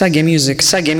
[0.00, 0.94] Saga Music, Saga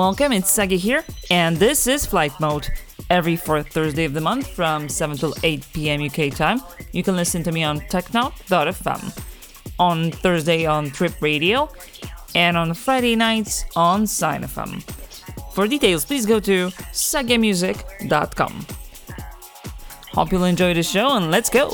[0.00, 2.66] welcome, it's Sagi here, and this is Flight Mode.
[3.10, 7.16] Every fourth Thursday of the month from 7 till 8 pm UK time, you can
[7.16, 9.02] listen to me on technout.fm,
[9.78, 11.68] on Thursday on Trip Radio,
[12.34, 14.82] and on Friday nights on Sign SignFM.
[15.52, 18.66] For details, please go to sagamusic.com.
[20.14, 21.68] Hope you'll enjoy the show, and let's go!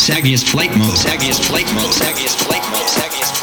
[0.00, 0.96] Saggiest flight mode.
[0.96, 1.92] Saggiest flight mode.
[1.94, 2.88] Saggiest flight mode.
[2.88, 3.39] Saggiest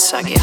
[0.00, 0.40] Saga,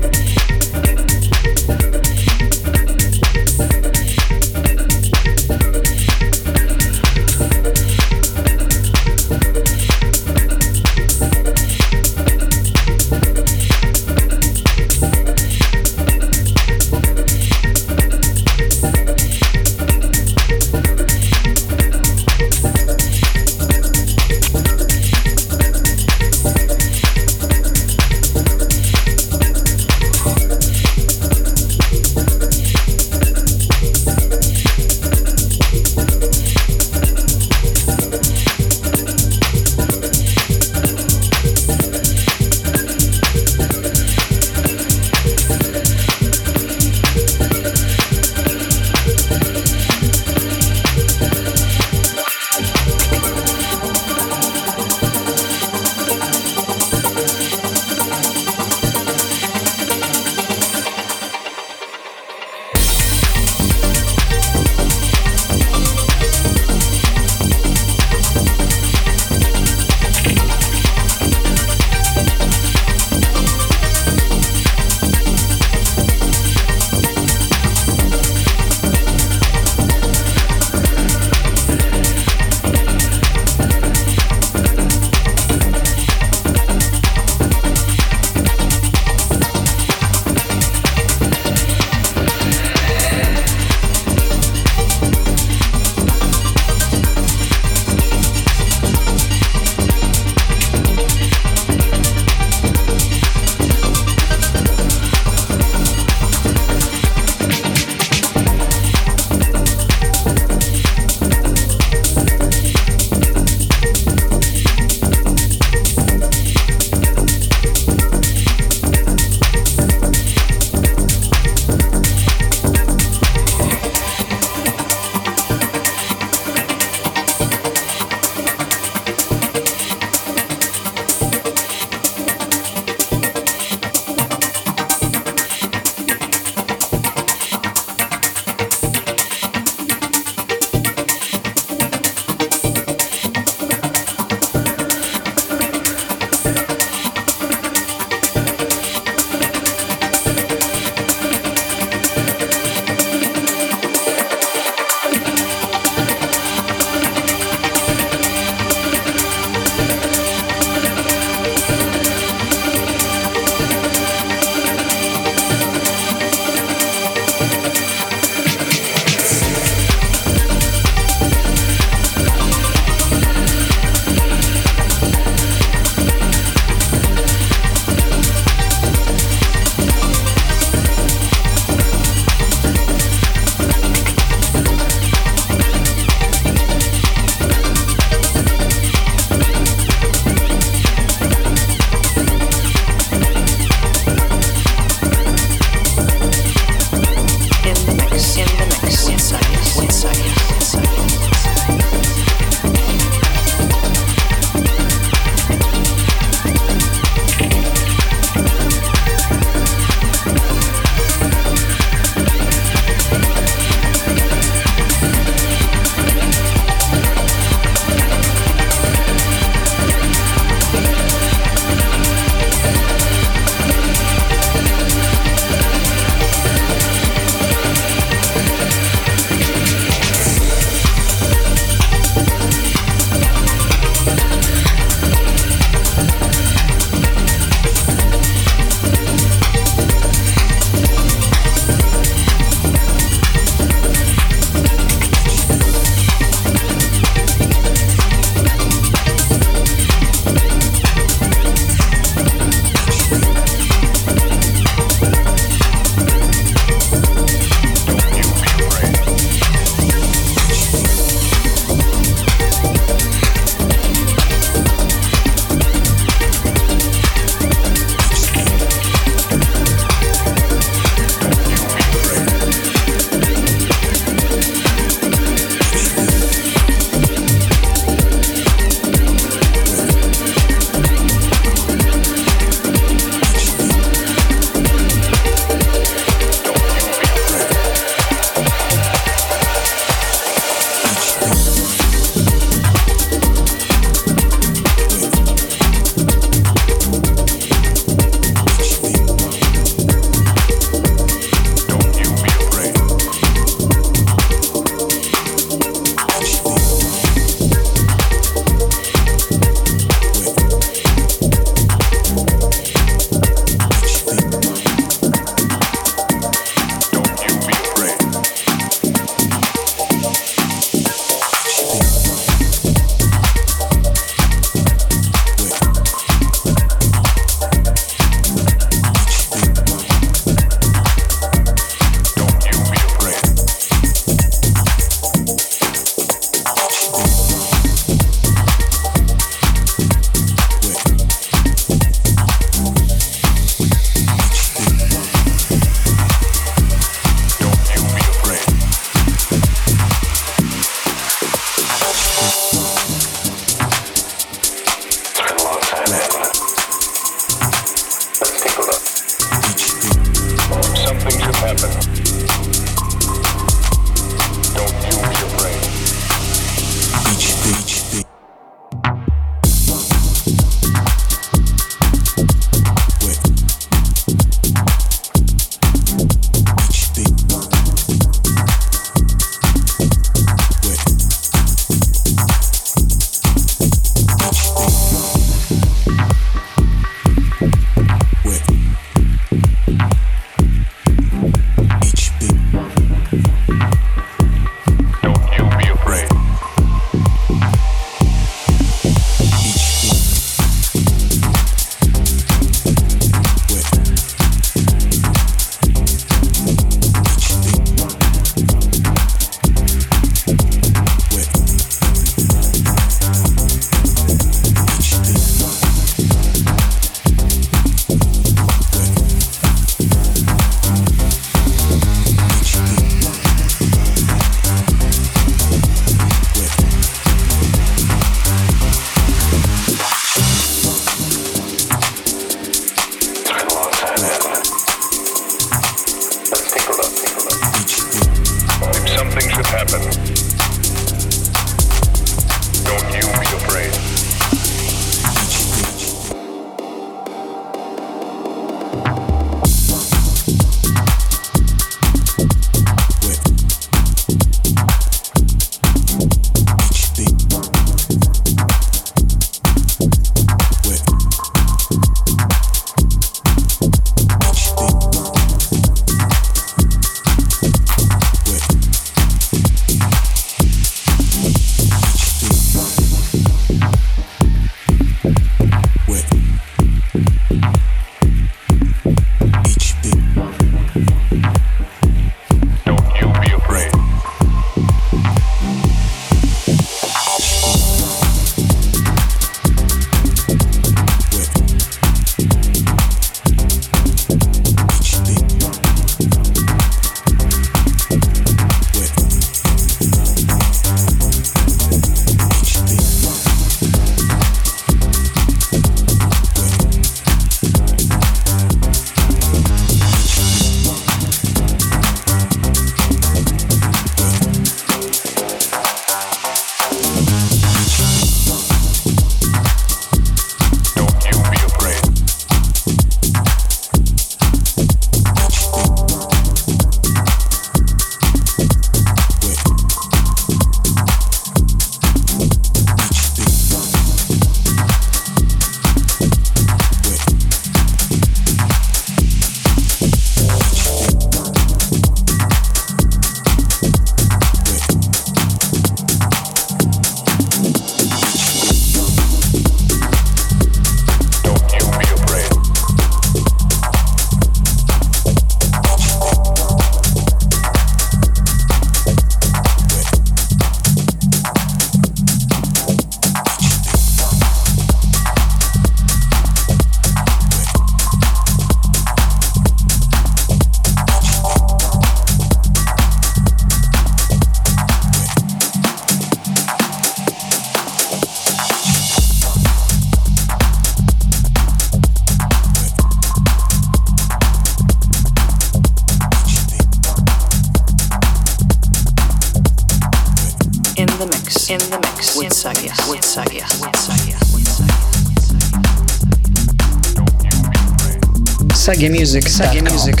[598.82, 600.00] Sagemusic,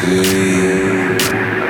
[0.00, 1.69] sleep.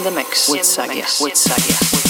[0.00, 1.22] In the mix with Sagia.
[1.22, 2.09] With Sagia.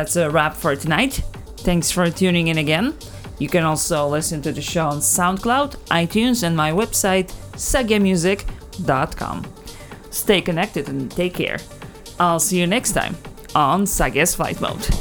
[0.00, 1.20] That's a wrap for tonight.
[1.58, 2.94] Thanks for tuning in again.
[3.38, 9.44] You can also listen to the show on SoundCloud, iTunes, and my website, sagemusic.com.
[10.10, 11.58] Stay connected and take care.
[12.18, 13.14] I'll see you next time
[13.54, 14.99] on Sagia's Flight Mode.